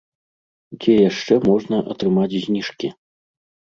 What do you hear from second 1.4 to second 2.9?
можна атрымаць зніжкі?